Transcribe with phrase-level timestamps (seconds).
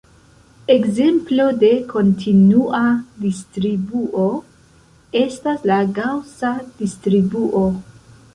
[0.75, 2.79] Ekzemplo de kontinua
[3.27, 4.25] distribuo
[5.23, 7.65] estas la Gaŭsa distribuo.